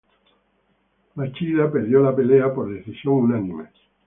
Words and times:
Machida 1.15 1.71
perdió 1.71 2.01
la 2.01 2.15
pelea 2.15 2.51
por 2.51 2.73
decisión 2.73 3.13
unánime. 3.13 3.65